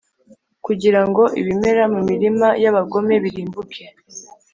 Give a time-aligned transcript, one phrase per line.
[0.65, 3.83] kugira ngo ibimera mu mirima y’abagome birimbuke.